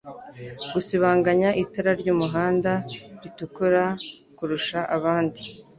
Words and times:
gusibanganya 0.73 1.49
itara 1.63 1.91
ryumuhanda 2.01 2.71
ritukura 3.21 3.85
kurusha 4.37 4.79
abandi 4.97 5.41